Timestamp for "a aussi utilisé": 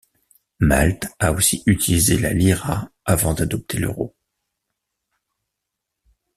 1.19-2.17